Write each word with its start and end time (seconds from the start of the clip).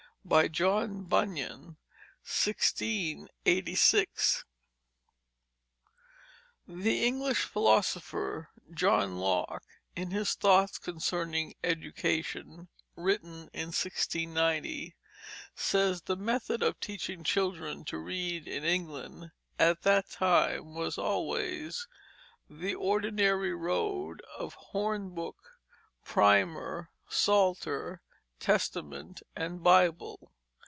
John 0.51 1.05
Bunyan, 1.05 1.77
1686._ 2.23 4.43
The 6.67 7.03
English 7.03 7.41
philosopher, 7.45 8.49
John 8.71 9.17
Locke, 9.17 9.63
in 9.95 10.11
his 10.11 10.35
Thoughts 10.35 10.77
concerning 10.77 11.55
Education, 11.63 12.67
written 12.95 13.49
in 13.51 13.69
1690, 13.69 14.95
says 15.55 16.03
the 16.03 16.15
method 16.15 16.61
of 16.61 16.79
teaching 16.79 17.23
children 17.23 17.83
to 17.85 17.97
read 17.97 18.47
in 18.47 18.63
England 18.63 19.31
at 19.57 19.81
that 19.81 20.11
time 20.11 20.75
was 20.75 20.99
always 20.99 21.87
"the 22.47 22.75
ordinary 22.75 23.55
road 23.55 24.21
of 24.37 24.53
Horn 24.53 25.15
book, 25.15 25.37
Primer, 26.05 26.91
Psalter, 27.09 28.03
Testament, 28.39 29.21
and 29.35 29.61
Bible." 29.61 30.31